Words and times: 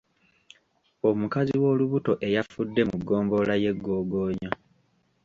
Omukazi 1.09 1.53
w’olubuto 1.61 2.11
eyafudde 2.27 2.81
mu 2.89 2.95
ggombolola 3.01 3.55
y’e 3.63 3.71
Gogonyo. 3.83 4.51